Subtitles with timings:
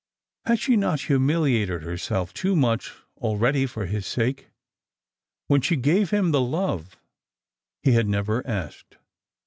[0.47, 4.49] pad she not humiliated herself too much already for his sake,
[5.45, 6.97] when she gave him the love
[7.83, 8.97] he had never asked